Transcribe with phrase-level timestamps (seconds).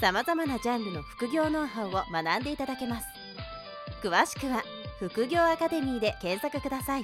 [0.00, 3.06] さまざまなジャンルの副業ノウハウを学んでいただけます
[4.00, 4.62] 詳しくは
[5.00, 7.02] 副業アカデミーで検索ください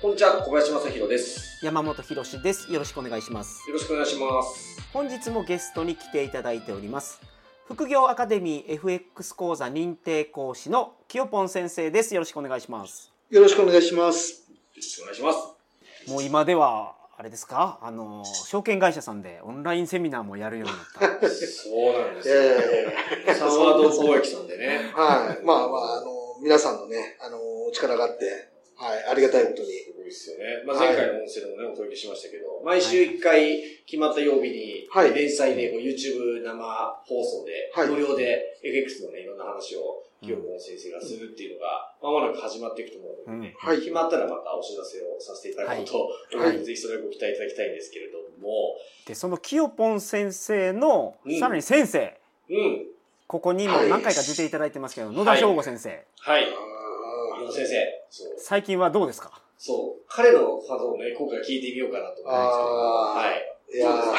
[0.00, 1.64] こんにちは、小林正宏です。
[1.64, 2.72] 山本博史です。
[2.72, 3.64] よろしくお願いします。
[3.68, 4.82] よろしくお願いします。
[4.92, 7.20] 本日もゲストに来ていただいております。
[7.68, 12.14] 副業アカデミー FX 講座認定講師のきよぽん先生です。
[12.14, 13.12] よろしくお願いします。
[13.30, 14.50] よろしくお願いします。
[14.50, 16.10] よろしくお願いします。
[16.10, 21.28] もう今ではあれですか、あの証券会社さんでオンラインセミナーもやるようになった。
[21.30, 22.34] そうなんですよ。
[23.26, 24.90] えサワード貿易さんでね。
[24.94, 25.44] はい。
[25.44, 28.24] まあまあ、あの、皆さんのね、あの、お力があって、
[28.76, 29.68] はい、ありがたいことに。
[29.68, 30.62] すごいですよね。
[30.66, 43.78] まあ、前回の音声でもね、お届けしましたけど、毎週一回決まった曜日に、はい連載でこう YouTube 生放送で、はい無料で FX のね、いろんな話を、清子先生がするっていうのが、まもなく始まっていくと思うので、うんはい。
[43.78, 52.16] 決まったらまたお知らせをさせていただこうと、はい ぜひそれをご期待いただきたいんですけれども、でそのきよぽん先生の、うんさらに先生、
[52.48, 52.86] うん。
[53.26, 56.44] ここにも何回か出ていただいてますけど、野田翔吾先生、はい。
[56.44, 58.04] あ野田先生。
[58.10, 58.34] そう。
[58.38, 59.40] 最近はどうですか？
[59.58, 60.04] そう。
[60.08, 62.68] 彼のファンをね、今回聞いてみようかなと思うんですけど。
[62.68, 63.74] はい。
[63.74, 64.14] ーいやー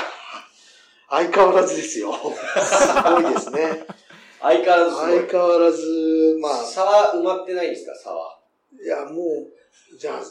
[1.09, 2.11] 相変わらずですよ。
[2.17, 2.21] す
[3.03, 3.85] ごいですね。
[4.43, 4.95] 相変わらず。
[4.97, 8.37] 相変わらず、まあ、差は埋まってないんですか、差は。
[8.73, 10.21] いや、もう、じゃあ、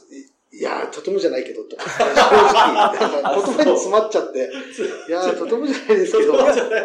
[0.55, 1.77] いいや、とてもじゃないけど、と。
[1.81, 2.13] 正直、
[2.93, 4.51] 言葉に詰まっちゃって、
[5.09, 6.37] いや、とてもじゃないですけど。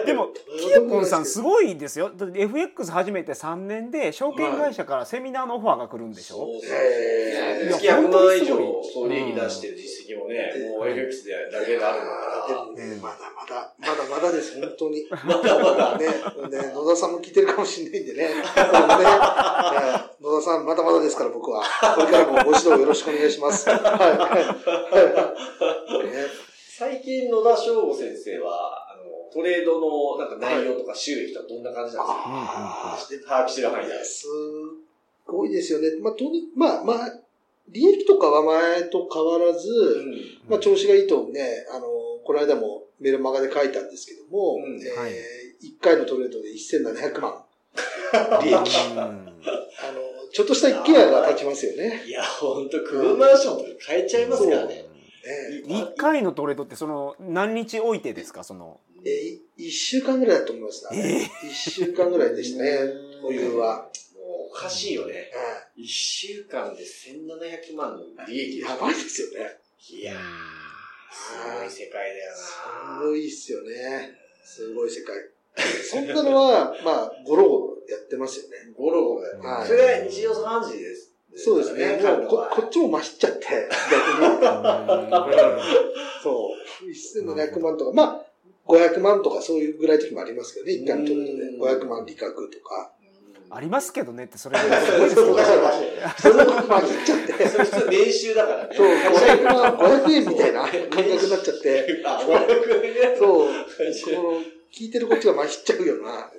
[0.06, 2.10] でもきよぽんさんすごいですよ。
[2.16, 6.38] だって FX 始めて3年で証券会社からセミナーのオファーが来るんでしょ？
[6.38, 7.70] そうそう。
[7.72, 8.56] 月100万以上
[8.94, 15.06] 総利益出してる実績もね、もううん FX でだけがあるんだかでもね、まだまだ、まだまだです、本当に。
[15.10, 15.20] ら。
[15.26, 15.98] まだまだ。
[15.98, 16.06] ね、
[16.50, 18.24] ね、野田さんも聞いてるかもしれないんでね。
[18.30, 21.64] ねえー野田さん、まだまだですから、僕は。
[21.96, 23.57] これからもご指導よろしくお願いします。
[23.66, 24.18] はい。
[24.18, 25.98] はい。
[25.98, 26.08] はい。
[26.08, 26.14] ね
[26.78, 29.04] 最近野田翔吾先生は、あの、
[29.34, 34.04] トレードのなんか内容とか収益とかどんな感じなんですか、あー把握してる範囲で。
[34.04, 34.28] す
[35.26, 35.90] ごいですよね。
[36.02, 37.20] まあ、とに、まあ、まあ、
[37.70, 40.50] 利益とかは前と変わらず、うん。
[40.50, 41.88] まあ、調子がいいとね、あの、
[42.24, 45.12] この間もメルマガで書いたんですけども、うんえーはい
[45.58, 47.44] 1回のトレードで1700万
[48.44, 48.54] 利益。
[48.54, 49.06] うんあ
[49.92, 50.02] の、
[50.32, 52.04] ちょっとした一軒家が立ちますよね。
[52.06, 54.76] いや、ほんと、クブマンションとか買えちゃいますからね。
[54.76, 54.86] ね
[55.68, 58.44] 一回のトレードってその何日置いてですか？
[58.46, 61.30] そのえー、一週間ぐらいだと思いますね。
[61.44, 62.80] 一週間ぐらいでしたね、
[63.22, 63.90] 保有は。
[64.16, 65.14] もうおかしいよね。
[65.14, 69.58] は一週間で1700万の利益やばいですよね。
[69.90, 70.18] いやー、
[71.12, 72.52] すごい世界だよす
[72.96, 74.12] なごいっすよね。
[74.44, 75.16] すごい世界。
[75.84, 78.74] そんなのは、まあ、ゴロゴロやってますよね。
[78.78, 79.40] ゴロゴロだよ。
[79.40, 81.14] はいそれが日常茶飯事です。
[81.36, 82.00] そうですね。
[82.02, 84.42] もうこ、こっちもまひっちゃって、 逆に。
[86.24, 87.24] そう。
[87.24, 88.26] 1700万とか、まあ、
[88.68, 91.76] 500万とかそういうぐらいの時もありますけどね、一回のトレードで。
[91.80, 92.92] 500万利確とか。
[93.50, 95.88] ありますけどねってそれぐらいすごいですよそうだからね。
[96.18, 97.48] それもまひっちゃって。
[97.48, 98.76] それ普通年収だからね。
[98.76, 102.04] そう、500万、500円みたいな感覚になっちゃって。
[102.06, 103.18] あ、500円ね。
[103.18, 103.50] そう、
[104.74, 106.30] 聞いてるこっちがまひっちゃうよな。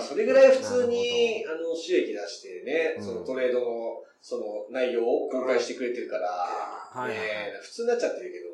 [0.00, 7.12] それぐらい普通に、あの、収益出してね、うんそのトレードの、その内容を公開してくれてるから、はい
[7.62, 8.46] 普通になっちゃってるけど、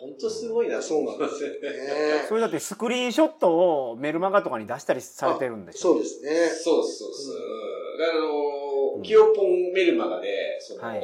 [0.00, 1.56] 本当すごいなと思いますよね。
[1.60, 5.94] ね それだってスクリーンショットをメルマガとかに出したりされてるんでしょ？
[5.94, 6.30] そうですね。
[6.48, 7.30] そうです、そうです。
[7.30, 7.98] うん。
[7.98, 8.24] だからあう
[8.96, 11.02] んの、キヨポンメルマガで、その、はい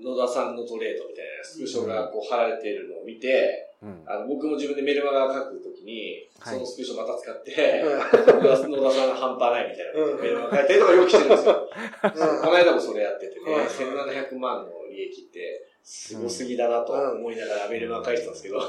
[0.00, 3.67] 野田さんのトレードみたいなスクショがこう貼られてるのを見て、うん
[4.06, 6.54] あの僕も自分でメルマガ書くときに、はい。
[6.54, 10.20] そのスクショまた使って、野田野田さんが半端ないみたいなうん。
[10.20, 11.70] メルマガ書いたりとかよくしてるんですよ。
[12.02, 12.10] うん。
[12.10, 13.62] この間もそれやっててね、うん。
[13.62, 18.60] 1700万の利益って、すごすぎだなと思いながらメルマガ書いてたんですけど。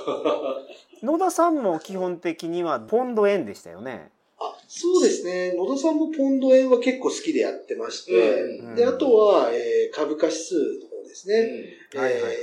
[1.02, 4.12] 野田さんも基本的にはポンド円でしたよね。
[4.40, 5.54] あそうですね。
[5.54, 8.76] 野田さんもポンド円は結構好きでやってまして、うん。
[8.76, 11.50] で、あとは、えー株価指数の方ですね。
[11.96, 12.34] はいはいはい。
[12.34, 12.40] えー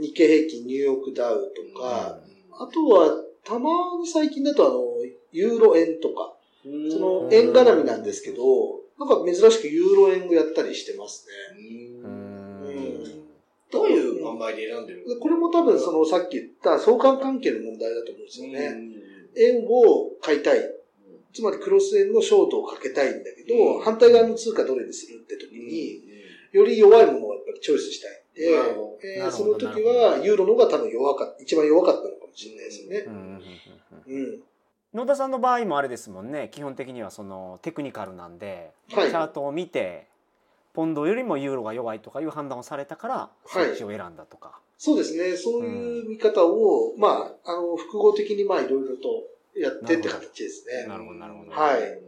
[0.00, 2.18] 日経平均、ニューヨークダウとか、
[2.52, 4.84] あとは、たまに最近だとあの、
[5.32, 6.34] ユーロ円とか、
[6.64, 6.90] うん。
[6.90, 8.42] その円絡みなんですけど、
[8.98, 11.68] なんか珍しくユーロ円をやったりしてますね。
[13.70, 15.04] どういう販売で選んでる？
[15.20, 18.66] これも多分そのさっき言った相関関係の問題だと思うんですよね。
[18.66, 19.60] うん。
[19.60, 20.60] 円を買いたい。
[21.34, 23.82] つまりクロス円のショートをかけたいんだけど、うん。
[23.82, 26.02] 反対側の通貨どれにするって時に、
[26.52, 33.04] より弱いものをやっぱりチョイスしたいえーその時はユーロの方が多分弱かった、一番弱かったのかもしれないですよね。
[33.06, 33.12] うん。
[33.12, 34.22] うんうんうん。
[34.32, 34.42] うん。
[34.94, 36.48] 野田さんの場合もあれですもんね。
[36.52, 39.10] 基本的にはそのテクニカルなんで、はい。
[39.10, 40.06] チャートを見て
[40.72, 43.72] ポンドよりもユーロが弱いとかいう判断をされたからそはい。
[43.72, 45.36] っちを選んだとか、そうですね。
[45.36, 49.26] そういう見方を、まあ、あの、複合的にまあいろいろと
[49.58, 50.86] やってって形ですね。
[50.86, 52.00] なるほどなるほどはい。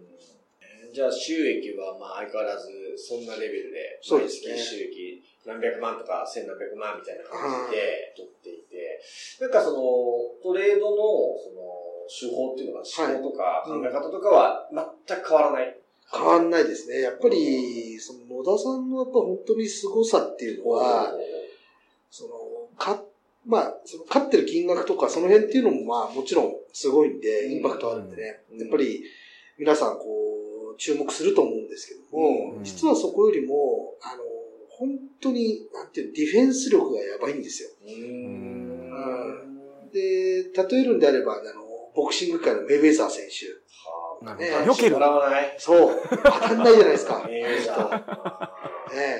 [0.92, 2.66] じゃあ収益はまあ相変わらず
[2.96, 9.00] そんなレベルで、毎そうです収益何百万とか千何百万みたいな感じで取っていて、
[9.40, 9.80] なんかその
[10.42, 10.96] トレードの
[11.38, 14.68] その手法っていうのが、手法とか考え方とかは
[15.06, 15.76] 全く変わらない。
[16.12, 17.00] 変わんないですね。
[17.00, 21.12] やっぱり、その野田さんのやっぱ本当に凄さっていうのは、
[22.10, 22.30] その、
[22.76, 23.00] か、
[23.46, 28.40] まあ、その勝ってる金額とかその辺っていうのもまあもちろんすごいんで、インパクトあるんでね。
[28.52, 29.04] うんやっぱり
[29.56, 34.22] 皆さんこう、注目すると思うんですけども、うん実はそこよりも、あの、
[34.80, 34.88] 本
[35.20, 37.68] 当に、なんていうの、ディフェンス力がやばいんですよ。
[37.84, 39.90] うーん。
[39.92, 41.42] で、例えるんであれば、あの、
[41.94, 44.24] ボクシング界のメイウェザー選手。
[44.24, 45.54] なるね避けるもらわない？
[45.58, 46.00] そう。
[46.10, 47.24] 当たんないじゃないですか。
[47.26, 49.16] メイウェザーね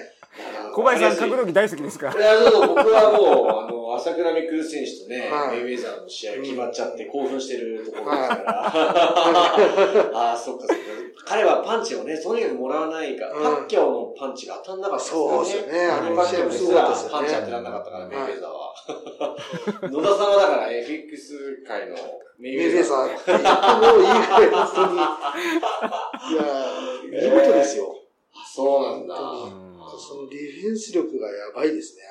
[0.74, 2.12] 小林さん格闘技大好きですか？
[2.16, 10.10] いや、そう僕はもう、あの、朝倉未来選手とね、はいメイウェザーの試合決まっちゃって興奮してるところですはから。
[10.30, 10.82] ああ、そっかそっか。
[11.30, 18.74] 彼はパンチをね、とにかくもらわないから、うんパッキャオのパンチが当たんなかったそうですよねあのパッキャオですらパンチ当てられなかったから、メイウはいェザーは。
[19.82, 21.94] 野田さんはだから FX 界の
[22.40, 23.78] メメイウェザイウェザー。
[23.78, 24.94] もいいぐらい、本当に。
[24.96, 24.98] い
[26.34, 27.94] やー、見事ですよ。
[28.34, 29.14] あそうなんだ。
[29.14, 32.02] うんそのディフェンス力がやばいですね、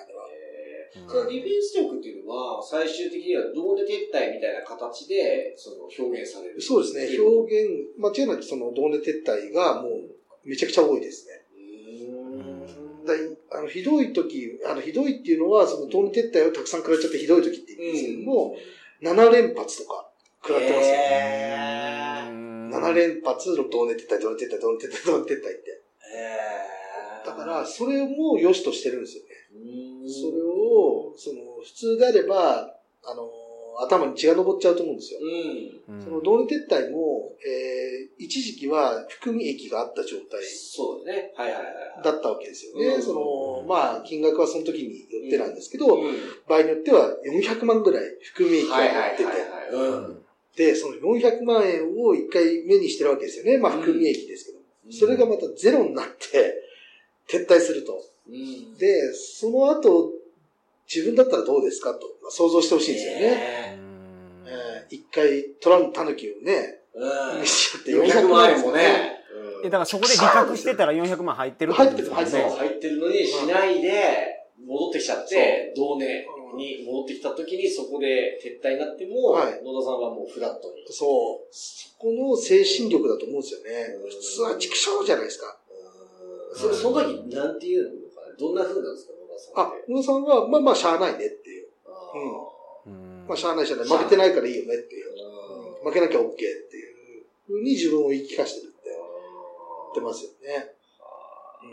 [1.07, 6.62] そのディフェンス力っていうのは、最終的にはどうで撤退みたいな形で、その表現される。
[6.62, 9.94] そうですね、表現、間違いなくその同値撤退がもう
[10.44, 11.39] めちゃくちゃ多いですね。
[13.06, 13.19] だい
[13.51, 18.56] あのひどい時、あのひどいっていうのは、その同値撤退をたくさん食らっちゃってひどい時って言うんですけども、
[19.01, 20.09] 7連発とか
[20.41, 20.95] 食らってますよ。
[20.95, 25.81] へーうん7連発の同値撤退、同値撤退、同値撤退、同値撤退って。
[27.25, 29.30] だから、それも良しとしてるんですよね。
[30.07, 30.49] それを、
[31.19, 33.30] その、普通であれば、あの、
[33.81, 35.19] 頭に血が上っちゃうと思うんですよ。
[35.21, 35.95] うん。
[35.95, 41.31] うんその同値撤退も、えー、一時期は含み益があった状態そうだね。
[41.36, 42.04] はいはいはいはい。
[42.04, 42.88] だったわけですよね。
[42.95, 46.16] うんその、まあ、金額はその時によってなんですけど、うん
[46.48, 50.57] 場合によっては400万ぐらい含み益がはいはい持ってて、はい。
[50.57, 53.57] で、その400万円を一回目にしてるわけですよね。
[53.57, 54.60] まあ、含み益ですけど。
[54.92, 56.56] それがまたゼロになって、
[57.30, 58.04] 撤退すると。
[58.27, 58.75] うん。
[58.77, 60.12] で、その後、
[60.94, 63.19] 自分だったらどうですかと、まあ想像してほしいんですよね。
[63.19, 63.80] ね。
[64.45, 67.41] えー一回、トランタヌキをね、うん。
[67.41, 69.19] 見しちゃって400万円もね。
[69.63, 76.25] えだからそこで利確してたら400万入ってる入ってることですよねそう、入ってるのにしないで、戻ってきちゃって、同年
[76.57, 80.86] に戻ってきた時にそこで撤退になっても、はい野田さんはもうフラットに。
[80.89, 84.09] そう、そこの精神力だと思うんですよねうん。
[84.09, 85.57] 普通は畜生じゃないですか。
[86.56, 89.13] そその時、なんて言うのかなどんな風なんですか、
[89.56, 91.68] あって。、野田さんは、まあまあ、しゃあないねっていう。
[92.86, 93.88] うんまあ、しゃあないしゃあない。
[93.88, 95.06] 負けてないからいいよねっていう。
[95.83, 100.74] 負けなきゃ OK っていうふうに自分を言い聞かせてるって言ってますよね。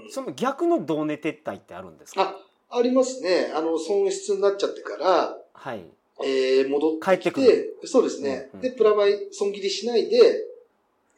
[0.05, 2.37] うんその逆の同値撤退ってあるんですか？
[2.71, 3.53] あ、ありますね。
[3.55, 5.85] あの、損失になっちゃってから、はい
[6.23, 8.51] えー、戻って帰ってそうですね。
[8.53, 10.45] うんうんで、プラマイ損切りしないで、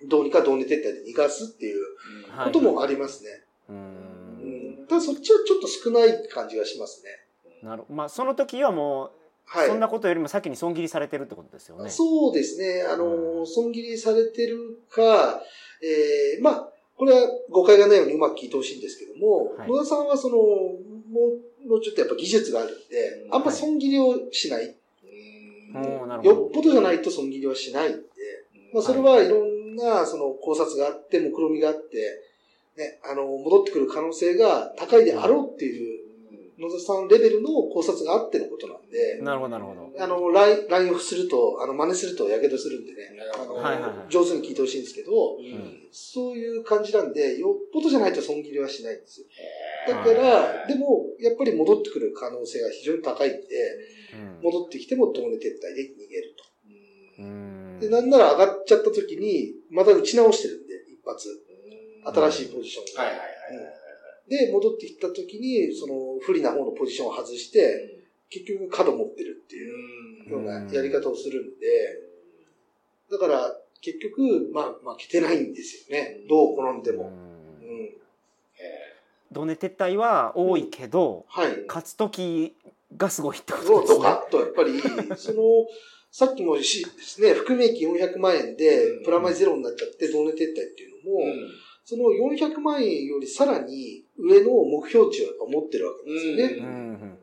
[0.07, 1.85] どうにか同値撤退で逃がすっていう
[2.29, 3.43] はいこともありますね。
[3.69, 3.83] ううんん。
[4.89, 7.11] ただそっちはちょっと少ない感じがしますね。
[7.63, 9.11] なるまあその時はもう、
[9.45, 9.69] はい。
[9.69, 12.83] そんなことよりも先に損切りされてるってことですよねそうですね。
[12.83, 15.41] あの、うん損切りされてるか、
[15.83, 20.43] えー、まあ、これは誤解がないようにうまく聞いてほしいんですけども、はい野田さんはその、も
[21.65, 24.67] う、もうちょっとやっぱ技術があるんで、うんあんま損切りをしない。
[24.67, 24.75] うん
[25.77, 28.03] おーなるほどよっぽどじゃないと損切りはしないんで、
[28.73, 32.28] まあ、それはいろんな、その考察があって、目論みがあって、
[32.79, 35.99] ね、あの、戻ってくる可能性が高いであろうっていう、
[36.59, 39.91] 野田さんレベルの考察があってのことなんで、なるほどなるほど。
[39.99, 44.13] あの、ライン、ラインをすると、あの、真似すると火傷するんでね、あの、はいはいはい。
[44.13, 45.89] 上手に聞いてほしいんですけど、うん。
[45.93, 49.27] そういう感じなんで、よっぽどじゃないと損切りはしないんですよ。
[49.87, 53.39] だから、でも、やっぱり戻ってくる可能性が非常に高いんで、
[54.15, 54.41] うん。
[54.43, 56.45] 戻ってきても同値撤退で逃げると。
[57.19, 57.79] うん。
[57.81, 61.29] で、なんなら上がっちゃった時に、また打ち直してるんで、一発。
[62.13, 63.79] 新しいポジションがはいはいはいはい。
[64.29, 67.99] で、戻ってきた時に、その不利な方のポジションを外して、
[68.31, 72.09] 結局角持ってるっていうようなやり方をするんで、
[73.11, 76.21] だから、結局、まあ、負けてないんですよね。
[76.29, 77.05] どう転んでも。
[77.05, 77.29] うん
[77.69, 77.91] うん。
[79.31, 81.65] ドネ撤退は多いけど、はい。
[81.67, 82.55] 勝つ時
[82.97, 83.99] がすごいってことですね。
[83.99, 84.81] とか、あとやっぱり、
[85.17, 85.67] その、
[86.11, 91.21] さっきもしですね、含み益400万円でうん、プラマイゼロになっちゃって、同値撤退っていうのも、
[91.89, 97.17] その400万円よりさらに上の目標値を持ってるわけですよね。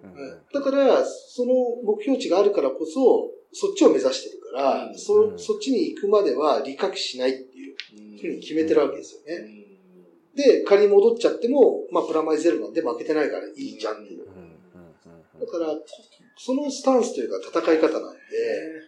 [0.52, 1.54] だから、その
[1.84, 4.98] 目標値があるからこそ、そっちを目指してるから、うん。
[4.98, 8.18] そうんそっちに行くまでは利確しないっていううん。
[8.18, 9.36] ふうに決めてるわけですよね。
[9.36, 10.36] うん。
[10.36, 14.26] で、仮に戻っちゃっても、まあ、プラマイゼロなんで負けてないからいいじゃんっていう。
[14.26, 15.78] だから、
[16.38, 18.18] そのスタンスというか戦い方なんで、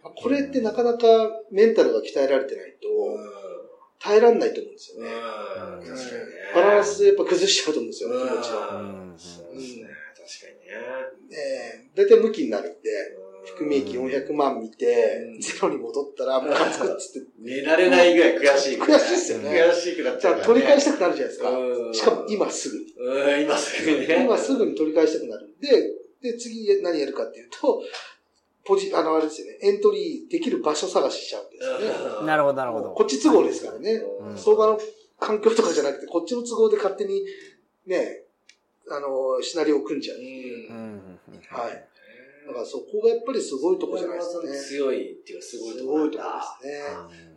[0.04, 1.06] まあこれってなかなか
[1.52, 2.88] メンタルが鍛えられてないと
[4.00, 5.10] 耐えられないと思うんですよね。
[5.10, 6.28] うん確かにね。
[6.54, 8.80] バランスやっぱ崩しちゃうと思うんですよ、気持ちを。
[8.80, 9.88] うんそうですね。
[10.16, 10.76] 確かにね。
[11.32, 12.90] ええ大体向きになるんで、
[13.46, 14.86] 含み益400万見て
[15.34, 18.78] う、んゼロに戻ったら、ムカつくっつって、寝られないぐらい悔しい。
[18.78, 20.42] 悔しいっすよね悔しくなっちじゃう。
[20.44, 21.50] 取り返したくなるじゃないですか。
[21.52, 22.94] うんしかも今すぐに。
[22.98, 24.24] うん、今すぐにね。
[24.26, 25.70] 今すぐに取り返したくなるんで、
[26.22, 27.82] で、次何やるかっていうと、
[28.68, 31.86] ポジ、あの、あれですよね、エントリーできる場所探ししちゃうんですよね。
[32.20, 32.92] うんなるほどなるほど。
[32.92, 33.94] こっち都合ですからね。
[33.94, 34.80] うん相場の
[35.20, 37.24] 環境とかじゃなくて、こっちの都合で勝手に、
[37.86, 38.24] ね、
[38.90, 40.18] あの、シナリオを組んじゃう。
[40.18, 41.20] うん
[41.50, 41.88] はい。
[42.48, 44.58] だからそこがやっぱりすごいとこじゃないですかね。
[44.58, 46.24] 強いっていうかすごいとこすごいとこ
[46.62, 46.82] です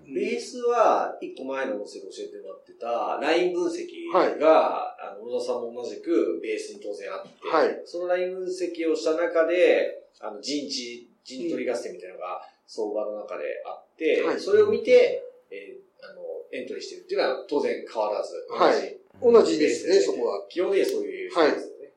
[0.06, 0.10] ね。
[0.12, 3.86] ベースは、一個前の音声で教えてもらってた、ライン分析
[4.38, 16.22] が、あの、小田さんも同じくベースに当然あって、はいそのライン分析をした中で、あの、陣地、陣取り合戦みたいなのが相場の中であって、はいそれを見て、えーあの、
[16.52, 20.46] エントリーしてるっていうのは当然変わらず、はい同じですね、そこは。
[20.48, 21.92] 基本的にそういう人ですよね。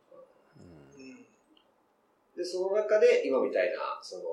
[0.98, 1.26] うん
[2.36, 4.24] で、その中で今みたいな、その、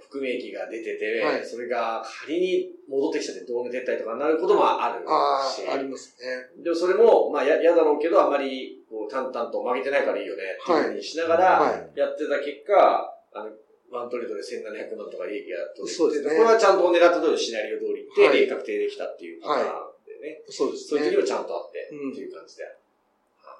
[0.00, 6.62] 含み益が出てて、はいそれが仮に戻ってきちゃって動画撤退とかになることもあるあし、あ、ありますね。
[6.64, 11.98] でもそれも、まあ、や、嫌だろうけど、あんまり、こう、淡々と負けてないからいいよね、っていうふうにしながら、はい。
[11.98, 13.50] やってた結果、あの、
[13.90, 21.16] ワントレードで1700万とか利益が取れて、そうですねこれはちゃんと狙った通りのシナリオ通りって、はい利益確定できたっていうパターンでね、そうですねそういう時。
[21.16, 22.64] にもちゃんとあって、うんっていう感じで。
[22.64, 23.56] あ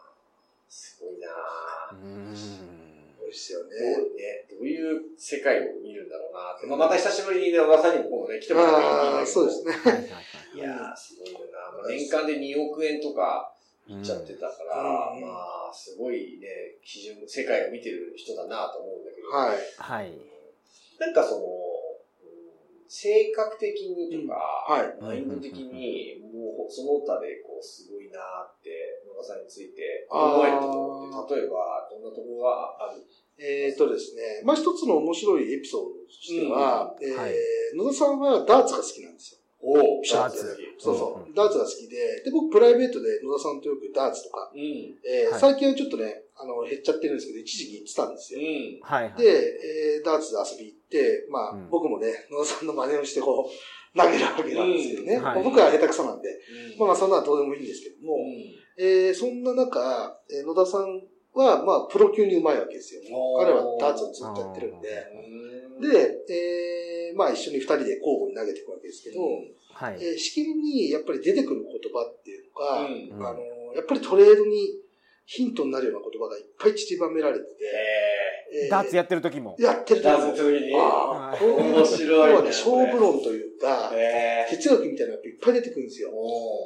[0.68, 1.98] すごいなぁ。
[1.98, 3.74] うんそうですよね。
[4.18, 6.66] ね、どういう世界を見るんだろうなって。
[6.66, 9.72] まあ、また久しぶりにね、小田さんにも今度ね、来てもらったらいいんだけどそうですね。
[9.72, 11.78] はいはいはいいやー、すごいよな。
[11.78, 13.54] まあ、年間で2億円とか
[13.90, 15.28] いっちゃってたから、うんま
[15.68, 16.46] あ、すごいね、
[16.84, 19.28] 基準、世界を見てる人だなと思うんだけど。
[19.28, 19.58] はい。
[19.78, 20.12] はい。
[20.98, 21.50] なんかその、うん
[22.92, 24.34] 性格的にとか、
[24.66, 24.98] はい。
[25.00, 33.06] マインド的に、もうその他でこう、すごいなって、野田さんについて思えるところって、例えば、どんなところがある？
[33.38, 37.34] えっ、とですね、まあ一つの面白いエピソードとしては、えーはい
[37.76, 39.39] 野田さんはダーツが好きなんですよ。
[39.62, 44.60] おおダーツそうそう、うんダーツが好きで、で、僕プライベートで野田さんとよくダーツとか、うん。
[45.04, 48.40] えーはい最近はちょっとね、あの、減っちゃってるんですけど、一時期行ってたんですよ。
[48.40, 48.80] うん。
[48.82, 49.22] はいはい。
[49.22, 55.20] で、えーダーツで遊び行って、まあ、うん僕もね、野田さんの真似をしてこう、投げるわけなんですけどね。
[55.44, 56.28] 僕は下手くそなんで、
[56.78, 58.24] まあまあそんなのはどうでもいいんですけども、うん
[58.78, 61.02] えーそんな中、えー野田さん
[61.34, 63.02] は、まあ、プロ級にうまいわけですよ。
[63.38, 64.88] 彼はダーツをずっとやってるんで。
[65.80, 69.18] うん、で、えーまあ一緒に二人で交互に投げていくわけですけど、
[69.74, 69.98] はい。
[70.00, 73.18] えーしきりにやっぱり出てくる言葉っていうのが、うん。
[73.18, 73.40] うんあの、
[73.74, 74.80] やっぱりトレードに
[75.26, 79.54] ヒントになるような言葉がいっぱい散りばめられてて、ええダーツやってる時も。
[79.60, 81.38] やってるー、ダーツの時に、ああ、はい。
[81.38, 82.32] こう面白いね。
[82.32, 86.10] 要はね、勝負論というか、えー、哲学みたいなのがいっぱい出てくるんですよ。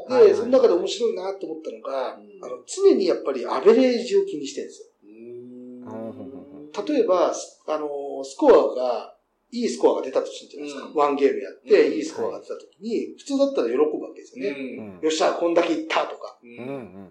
[0.09, 2.45] で、はいはいその中で面白いなと思ったのが、うん。
[2.45, 4.89] あの常にやっぱりアベレージを気にしてるんですよ。
[5.05, 6.87] うん。
[6.87, 7.87] 例えば、すあの、
[8.25, 9.15] スコアが、
[9.51, 10.87] いいスコアが出たとするじゃないですか。
[10.87, 14.51] うんワンゲームやって、うんいいスコアが出たときに、普通だったら喜ぶわけですよね。
[14.51, 16.39] うんよっしゃ、こんだけいったとか。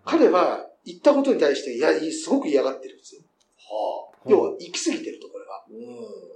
[0.06, 3.22] 彼は、言ったことに対して、いや、すごく嫌がってるんですよ。
[3.58, 5.64] は要は、行き過ぎてると、これは。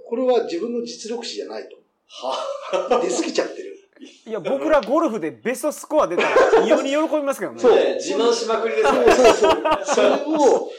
[0.08, 1.76] これは自分の実力値じゃないと。
[2.08, 3.78] は出過ぎちゃってる。
[4.26, 7.60] いや、僕らゴルフでベストスコア出たら、異様に喜びますけどね。
[7.60, 9.12] そうね自慢しまくりですそうね。
[9.12, 9.84] そうそう。
[9.84, 10.70] それを、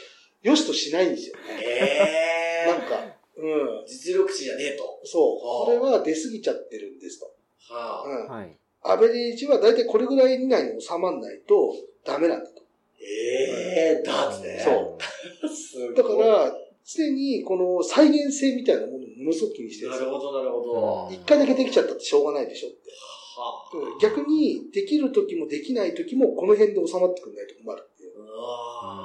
[0.42, 1.42] 良しとしないんですよね。
[1.62, 3.09] えなんか、
[3.40, 3.86] うん。
[3.86, 5.00] 実力値じゃねえと。
[5.04, 5.66] そう。
[5.66, 7.26] これは出過ぎちゃってるんですと。
[7.74, 8.08] はあ。
[8.08, 8.28] うん。
[8.28, 8.56] はい。
[8.82, 12.62] アベレージは大体これぐらい以内に収まらないとダメなんだと。
[13.00, 14.60] ええー、ダーツね。
[14.62, 14.98] そ
[15.44, 15.94] うすごい。
[15.94, 16.52] だから、
[16.84, 20.08] 常にこの再現性みたいなものをものすごく気にしてるんですよ。
[20.08, 21.08] なるほど、なるほど。
[21.08, 22.90] うん一回だけできちゃったってしょうがないでしょって。
[23.36, 24.00] はあ。
[24.00, 28.18] 逆に、できる時もできない時もこの辺で収まってくんないと困るっていう。
[28.18, 28.99] うわ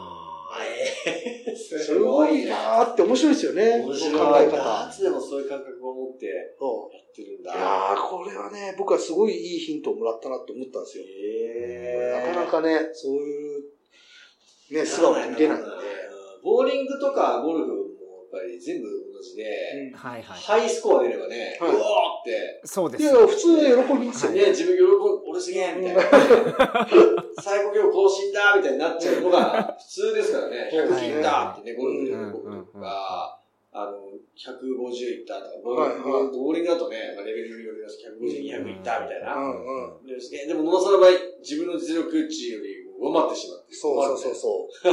[0.63, 3.83] ええすごいなーって面白いですよね。
[3.83, 4.13] 面白い。
[4.13, 4.89] 考えダ方ー。
[4.89, 7.53] ツでもそういう感覚を持ってやそってるんだ。
[7.53, 11.03] ういやー、これはね、僕はすごいいいヒントをもらったなって思ったんですよ。
[11.07, 13.63] へなかなかね、そういう、
[14.71, 15.67] ね、素顔が見れないんで。
[16.43, 17.84] ボーリングとかゴルフ
[18.35, 19.47] ぱり全部同じで、
[19.91, 20.39] うんはいはい。
[20.39, 21.81] ハイスコア出ればね、はいうおーっ
[22.25, 23.03] て、そうです。
[23.03, 24.41] いや、普通は喜びますよね。
[24.43, 26.03] ね、自分喜ぶ、俺すげえみたいな。
[27.39, 30.69] 最高記録更新だみたいになっちゃうのが普通ですからね。
[30.71, 33.39] 100切ったってね、ゴルフで喜ぶとか、
[33.71, 39.35] あの、150いったとか、ボーリングだとね、まあ、レベルによります150、200いったみたいな。
[39.35, 40.07] うんうん。
[40.07, 41.09] ですねでも野田さんの場合、
[41.41, 43.75] 自分の実力値より上回ってしまって。
[43.75, 44.91] そうそうそうそう。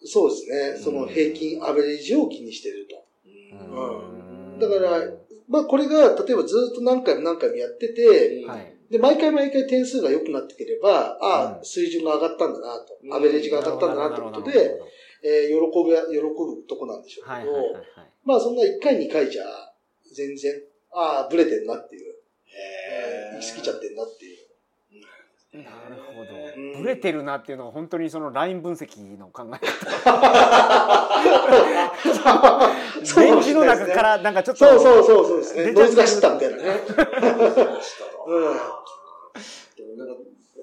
[0.00, 0.78] うんそうですね。
[0.78, 3.04] その平均アベレージを気にしてると。
[3.26, 4.58] うん。
[4.60, 5.02] だから
[5.48, 8.74] まあこれが、例えばずっと何回も何回もやってて、はい。
[8.90, 14.80] で、毎回毎回点数が良くなってければ、ああ、うん水準が上がったんだなとう、んアベレージが上がったんだなってことで、
[15.24, 17.52] えー喜ぶや、喜ぶとこなんでしょうけど。
[18.24, 19.42] まあそんな1回2回じゃ、
[20.14, 20.52] 全然、
[20.92, 22.14] ああ、ブレてんなっていう、
[22.46, 24.47] へー行き過ぎちゃってんなっていう。
[25.64, 26.78] なるほうんど。
[26.80, 29.58] ブレてるなっていうのが本当にそのライン分析の考え
[33.04, 35.72] そうレンジの中からなんかちょっとそうそうそうそうですね。
[35.72, 36.62] ノイズが知ったみたいなね。
[36.62, 36.72] うん。
[39.76, 40.14] でもなんか、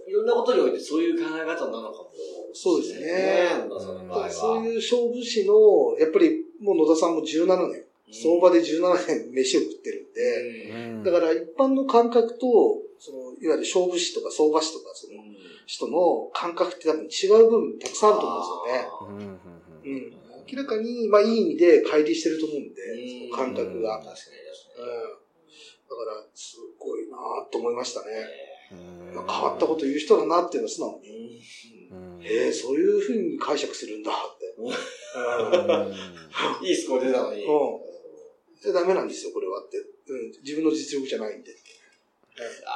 [0.08, 2.12] いろんなことにおいてそういう考え方なのかも。
[2.54, 4.30] そうですね野田さんの場合は。
[4.30, 15.24] そういう勝負師の、やっぱりもう野田さんも17年、相場で17年飯を食ってるんで、うんだから一般の感覚と、その、いわゆる勝負師とか相場師とか、その
[15.66, 18.90] 人の感覚って多分違う部分たくさんあると思うんですよね。
[19.02, 20.26] うんうんうんうん。
[20.48, 23.98] 明らかに、まあいい意味で乖離してると思うんで、うんその感覚が。
[23.98, 24.06] うん。
[24.06, 24.46] だか確かに
[25.88, 27.18] 確ら、すごいな
[27.52, 28.06] と思いましたね。
[28.72, 31.42] うんまあ変わったこと言う人だなっていうのは素直に。
[32.24, 34.56] ええそういうふうに解釈するんだって。
[34.58, 37.44] うんいいスコア出たのに。
[37.44, 37.48] うん。
[38.62, 39.78] じゃダメなんですよ、これはって。
[39.78, 40.32] うん。
[40.44, 41.52] 自分の実力じゃないんで。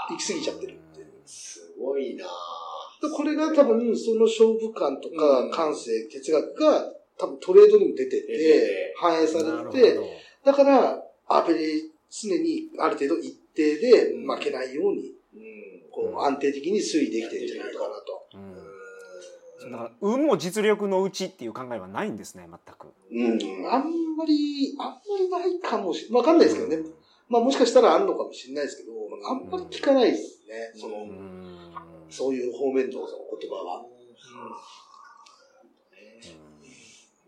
[0.10, 1.06] 行き過ぎちゃってるって。
[1.26, 2.26] すごいな
[3.02, 10.04] でこれが多分、その勝負感とかうん感性、哲学が多分トレードにも出て出て反映されて、ど
[10.44, 15.82] だから、アベレ常にある程度一定で負けないように、うん。
[15.92, 18.26] こう、安定的に推移できてるんじゃないかなと。
[18.34, 18.70] うん
[19.60, 22.88] だから運も実力のうちっていう考えはないんですね全く。
[23.12, 26.18] うん、あんまり、あんまりないかもしれない。
[26.20, 26.90] わかんないですけどね。
[27.30, 28.92] まあもしかしたらあんのかもしれないですけど、
[29.30, 30.74] あんまり聞かないですね。
[30.76, 31.40] その、うん
[32.10, 33.06] そういう方面の言
[33.50, 33.86] 葉は。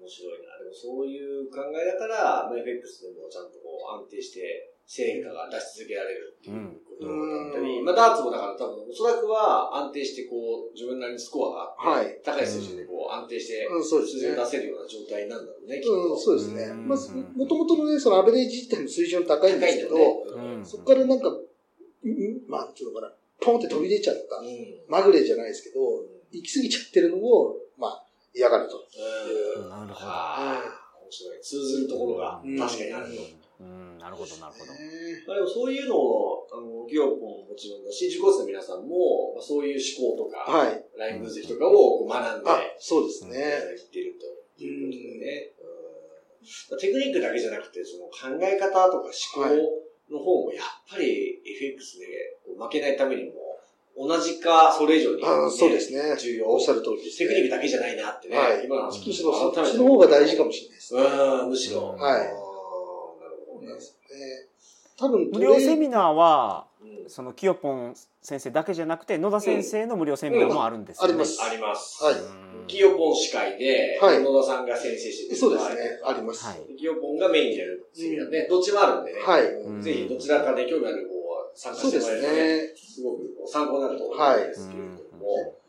[0.02, 0.58] 面白いな。
[0.58, 12.22] でもそういう考えだから、まあ FX でもちゃんとこう安定して成果が出し続けられるっていうことだったり、うんまあダーツもだから多分おそらくは安定してこう自分なりにスコアがあって、はい。
[12.26, 14.46] 高い水準で安定してうん、そうですね数字を。
[14.46, 16.14] 出せるような状態なんだろうね、きっと。
[16.14, 16.64] うん、そうですね。
[16.64, 17.00] うんまあ、
[17.36, 19.96] もともとのね、そのアベレージ自体の水準高いんですけど、
[20.36, 24.48] うんそこからなんか、うんまあ、ちょっとかな、ポンって飛び出ちゃった、うん。
[24.88, 25.80] まぐれじゃないですけど、
[26.32, 28.78] 行き過ぎちゃってるのを、まあ、嫌がると。
[29.58, 29.70] うん。
[29.70, 31.42] なるほど面白い。
[31.42, 33.22] 通ずるところがうん確かにあると。
[33.60, 34.72] うんなるほどなるほど。
[34.74, 40.84] あでもそういうのを、あの、ギオポンももちろんだし、受講生の皆さんも、まあ、そういう思考とか、はい。
[40.98, 43.40] ライン分析とかをこう学んで、あ、そうですいね。
[43.40, 45.54] いているということでね。
[45.64, 45.72] うん
[46.80, 49.46] テクニックだけじゃなくて、その考え方とか思考
[50.10, 52.06] の方も、やっぱり FX で
[52.58, 53.34] 負けないためにも、
[53.96, 56.18] 同じか、それ以上に、あそうですね。
[56.18, 56.50] 重要。
[56.50, 57.30] おっしゃる通りです、テね。
[57.30, 58.38] クニックだけじゃないなってね。
[58.38, 61.02] はい今の話むしろそっちの方が大事かもしれないですね。
[61.04, 61.90] うん、むしろ。
[61.90, 62.41] はい
[65.02, 71.14] 多分、無料セミナーはうんそのキヨポン先生だけじゃなくて野田先生の無料セミナーもあるんですよね。
[71.14, 72.04] うんありますあります。
[72.04, 76.00] はいうんキヨポン司会で、はい野田さんが先生してるそうですね。
[76.06, 76.46] あります。
[76.46, 79.20] はいキヨポンがメインでやるセミナーね、どっちもあるんでね。
[79.20, 82.74] はいうんぜひどちらかで興味ある方は参加そうですしてもらえるとね、ね。
[82.76, 85.62] すごく参考になると思うんですけれども。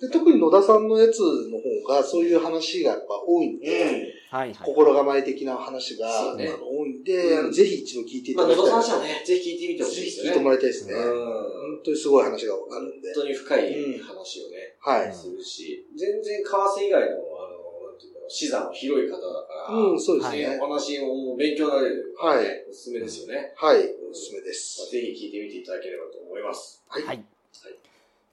[0.00, 3.58] で特に野田さんのやつの方が、そういう話がやっぱ多いんうん。
[3.58, 4.56] で、はいはい。
[4.62, 8.70] 心構え的な話が、そうね多いんで、あのぜひ一度聞いていまあ、ただきたい。
[8.72, 10.28] 野田さんじゃね、ぜひ聞いてみてほしいですよね。
[10.28, 10.94] ぜひ聞いてもらいたいですね。
[10.94, 11.02] うん。
[11.02, 13.14] 本当にすごい話があるんで。
[13.14, 15.14] 本当に深い話をね、はい。
[15.14, 20.58] するし、全然為替以外の、あの、なんていうの、資産の広い方だから、うん、そうですねね。
[20.60, 23.52] お話ももう勉強になれるはいおすすめですよね。
[23.56, 23.78] はい。
[24.10, 24.90] おすすめでまあす。
[24.90, 26.82] ぜひ聞いてみていただければと思います。
[26.88, 27.24] はいはい。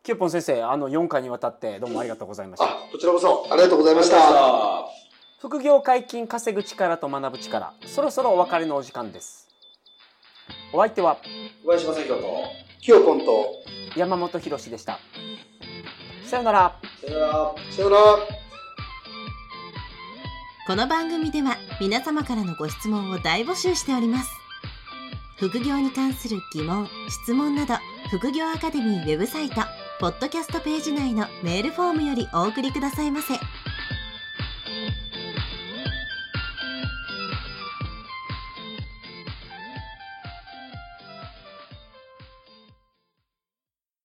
[0.05, 2.65] キヨポン先生、あの4回にわたってどうもありがとうございました。
[2.65, 4.87] あ、こちらこそ、ありがとうございました。
[5.45, 5.49] た。
[5.49, 9.47] 副業解禁稼ぐ力と学ぶ力、そろそろお別れのお時間です。
[10.73, 11.17] お相手は
[11.63, 12.27] 小林正宏と、
[12.81, 13.47] キヨポンと、
[13.95, 14.99] 山本博史でした。
[16.25, 16.75] さようなら。
[17.01, 17.55] ささよなら。
[17.71, 18.01] さよなら。
[20.67, 24.31] この番組では皆様からのご質問を大募集しております
[25.37, 27.75] 副業に関する疑問質問など
[28.09, 29.61] 副業アカデミーウェブサイト
[29.99, 33.35] ポッドキャストページ内のメールフォームよりお送りくださいませ